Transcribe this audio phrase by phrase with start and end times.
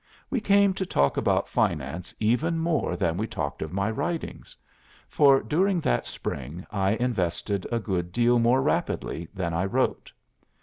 [0.31, 4.57] We came to talk about finance even more than we talked of my writings;
[5.07, 10.11] for during that Spring I invested a good deal more rapidly than I wrote.